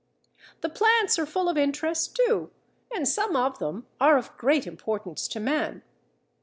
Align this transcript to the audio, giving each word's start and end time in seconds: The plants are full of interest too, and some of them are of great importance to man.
The 0.61 0.69
plants 0.69 1.19
are 1.19 1.27
full 1.27 1.47
of 1.47 1.59
interest 1.59 2.15
too, 2.15 2.49
and 2.91 3.07
some 3.07 3.35
of 3.35 3.59
them 3.59 3.85
are 3.99 4.17
of 4.17 4.35
great 4.35 4.65
importance 4.65 5.27
to 5.27 5.39
man. 5.39 5.83